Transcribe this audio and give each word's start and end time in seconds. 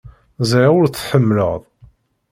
Ẓriɣ 0.49 0.73
ur 0.79 0.85
t-tḥemmleḍ. 0.87 1.61